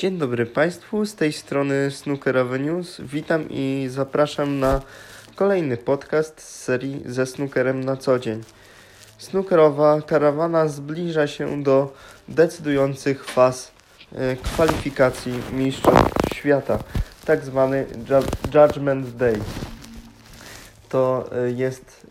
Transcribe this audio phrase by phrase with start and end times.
[0.00, 3.00] Dzień dobry Państwu, z tej strony Snookerowy News.
[3.00, 4.80] Witam i zapraszam na
[5.34, 8.42] kolejny podcast z serii ze snookerem na co dzień.
[9.18, 11.92] Snookerowa karawana zbliża się do
[12.28, 13.72] decydujących faz
[14.14, 16.78] e, kwalifikacji Mistrzostw Świata,
[17.24, 17.86] tak zwany
[18.54, 19.40] Judgment Day.
[20.88, 22.06] To e, jest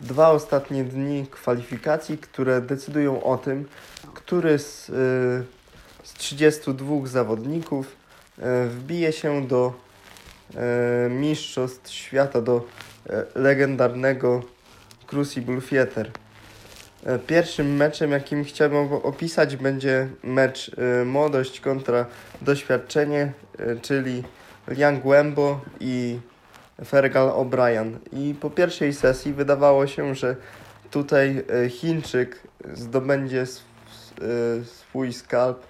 [0.00, 3.68] e, dwa ostatnie dni kwalifikacji, które decydują o tym,
[4.14, 4.90] który z
[6.02, 7.96] z 32 zawodników
[8.38, 9.72] e, wbije się do
[10.54, 12.66] e, Mistrzostw Świata, do
[13.10, 14.42] e, legendarnego
[15.06, 16.10] Crucible Theater.
[17.26, 20.70] Pierwszym meczem, jakim chciałbym opisać, będzie mecz
[21.04, 22.06] młodość kontra
[22.42, 23.32] doświadczenie,
[23.82, 24.22] czyli
[24.68, 26.18] Liang Wembo i
[26.84, 27.92] Fergal O'Brien.
[28.12, 30.36] I po pierwszej sesji wydawało się, że
[30.90, 32.38] tutaj Chińczyk
[32.74, 33.46] zdobędzie
[34.64, 35.66] swój skalp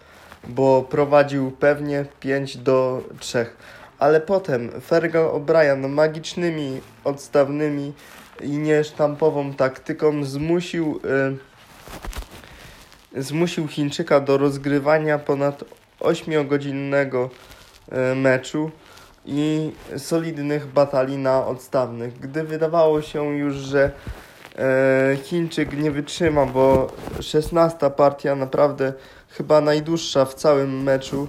[0.48, 3.46] bo prowadził pewnie 5 do 3.
[3.98, 7.92] Ale potem Fergal O'Brien magicznymi, odstawnymi
[8.40, 11.00] i niesztampową taktyką zmusił,
[13.16, 15.64] y, zmusił Chińczyka do rozgrywania ponad
[16.00, 17.28] 8-godzinnego
[18.12, 18.70] y, meczu
[19.24, 22.18] i solidnych batalii na odstawnych.
[22.18, 23.90] Gdy wydawało się już, że
[25.22, 28.92] Chińczyk nie wytrzyma, bo 16 partia naprawdę
[29.30, 31.28] chyba najdłuższa w całym meczu.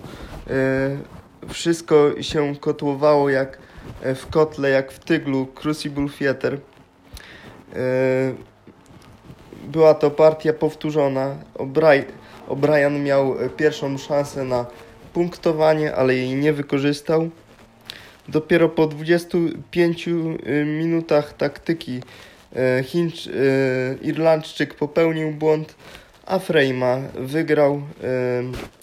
[0.50, 3.58] E, wszystko się kotłowało jak
[4.02, 6.54] e, w kotle, jak w tyglu Crucible Theater.
[6.54, 6.60] E,
[9.68, 11.36] była to partia powtórzona.
[12.48, 14.66] O'Brien miał pierwszą szansę na
[15.14, 17.30] punktowanie, ale jej nie wykorzystał.
[18.28, 20.10] Dopiero po 25
[20.66, 22.02] minutach taktyki
[22.84, 23.30] Chińcz,
[24.02, 25.76] Irlandczyk popełnił błąd
[26.26, 27.82] a Frejma wygrał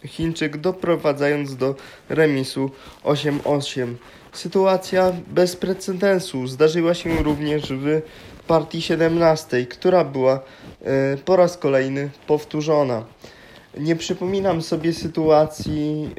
[0.03, 1.75] y, Chińczyk doprowadzając do
[2.09, 2.71] remisu
[3.05, 3.95] 8-8.
[4.33, 8.01] Sytuacja bez precedensu zdarzyła się również w
[8.47, 10.41] partii 17, która była
[11.25, 13.05] po raz kolejny powtórzona.
[13.79, 16.11] Nie przypominam sobie sytuacji,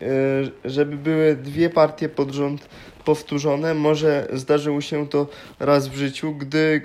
[0.66, 2.70] y, żeby były dwie partie pod rząd
[3.06, 3.74] powtórzone.
[3.74, 5.28] Może zdarzyło się to
[5.60, 6.36] raz w życiu.
[6.36, 6.82] Gdy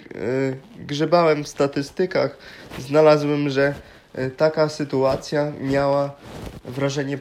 [0.86, 2.38] grzebałem w statystykach,
[2.78, 3.74] znalazłem, że
[4.14, 6.12] E, taka sytuacja miała
[6.64, 7.18] wrażenie, e,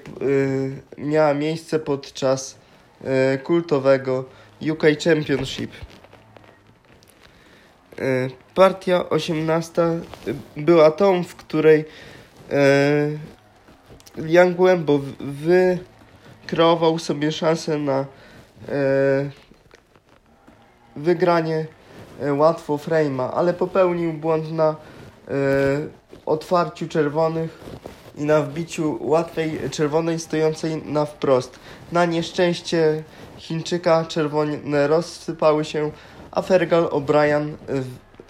[1.01, 2.57] miała miejsce podczas
[3.03, 4.25] e, kultowego
[4.71, 5.71] UK Championship.
[8.55, 9.99] Partia 18
[10.57, 11.85] była tą, w której
[14.17, 18.05] Liang Wembo wykreował sobie szansę na
[20.95, 21.65] wygranie
[22.37, 24.75] łatwo frame'a, ale popełnił błąd na
[26.25, 27.59] otwarciu czerwonych
[28.15, 31.59] i na wbiciu łatwej czerwonej stojącej na wprost.
[31.91, 33.03] Na nieszczęście
[33.37, 35.91] Chińczyka czerwone rozsypały się,
[36.31, 37.53] a Fergal O'Brien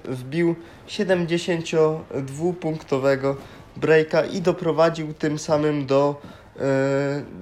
[0.06, 0.56] wbił
[0.88, 3.36] 72-punktowego
[3.78, 6.22] breaka i doprowadził tym samym do
[6.60, 6.62] e,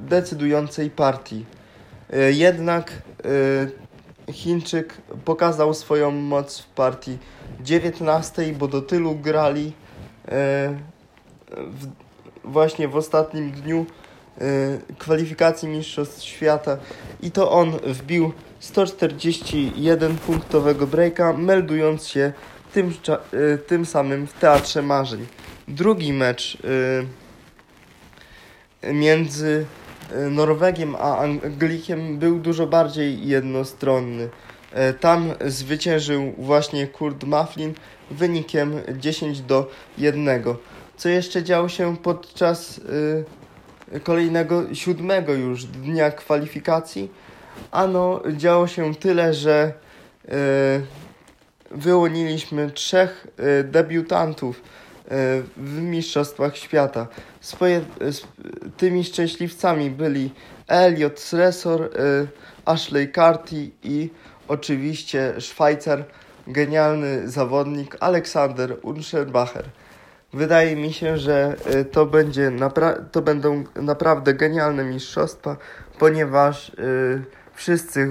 [0.07, 1.45] decydującej partii.
[2.13, 2.91] E, jednak
[4.27, 4.93] e, Chińczyk
[5.25, 7.17] pokazał swoją moc w partii
[7.61, 9.73] 19, bo do tylu grali
[11.51, 11.87] w,
[12.43, 13.85] właśnie w ostatnim dniu
[14.97, 16.77] kwalifikacji Mistrzostw Świata
[17.21, 22.33] i to on wbił 141 punktowego breaka, meldując się
[22.73, 22.93] tym,
[23.67, 25.25] tym samym w Teatrze Marzeń.
[25.71, 26.57] Drugi mecz
[28.93, 29.65] między
[30.31, 34.29] Norwegiem a Anglikiem był dużo bardziej jednostronny.
[34.99, 37.73] Tam zwyciężył właśnie Kurt Maflin
[38.11, 40.43] wynikiem 10 do 1.
[40.97, 47.11] Co jeszcze działo się podczas y, kolejnego, siódmego już dnia kwalifikacji?
[47.71, 49.73] Ano, działo się tyle, że
[50.25, 50.31] y,
[51.71, 53.27] wyłoniliśmy trzech
[53.59, 54.90] y, debiutantów y,
[55.57, 57.07] w Mistrzostwach Świata.
[57.41, 60.33] Swoje, y, tymi szczęśliwcami byli
[60.67, 61.89] Elliot Sresor, y,
[62.65, 64.09] Ashley Carty i
[64.47, 66.03] oczywiście Szwajcar
[66.47, 69.65] genialny zawodnik Aleksander Unschenbacher.
[70.33, 71.55] Wydaje mi się, że
[71.91, 72.51] to, będzie
[73.11, 75.57] to będą naprawdę genialne mistrzostwa,
[75.99, 76.71] ponieważ
[77.53, 78.07] wszyscy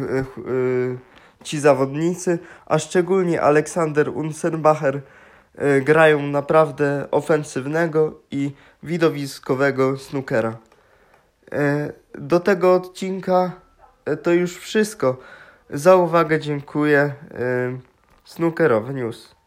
[1.42, 5.00] ci zawodnicy, a szczególnie Aleksander Unsenbacher,
[5.82, 8.52] grają naprawdę ofensywnego i
[8.82, 10.56] widowiskowego snookera.
[11.52, 13.52] Y, do tego odcinka
[14.22, 15.16] to już wszystko.
[15.70, 17.14] Za uwagę dziękuję.
[18.24, 19.39] Snookerowy News.